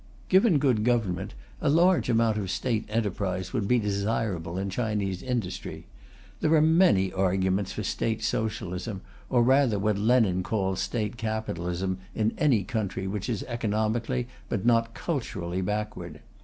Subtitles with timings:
[0.29, 5.85] Given good government, a large amount of State enterprise would be desirable in Chinese industry.
[6.39, 12.33] There are many arguments for State Socialism, or rather what Lenin calls State Capitalism, in
[12.39, 16.21] any country which is economically but not culturally backward.